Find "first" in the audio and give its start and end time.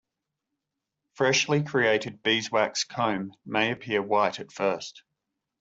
4.51-5.03